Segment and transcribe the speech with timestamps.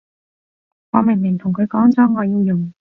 [0.89, 2.73] 我明明同佢講咗我要用